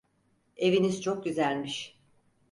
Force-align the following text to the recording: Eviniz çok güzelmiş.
Eviniz 0.57 1.01
çok 1.01 1.23
güzelmiş. 1.23 1.99